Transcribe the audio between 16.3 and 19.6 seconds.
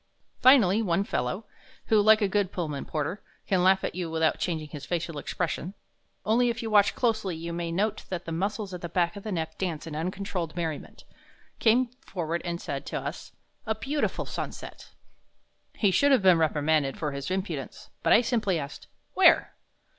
reprimanded for his impudence, but I simply asked, "Where?"